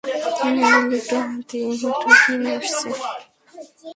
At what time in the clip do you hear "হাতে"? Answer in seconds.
1.27-1.59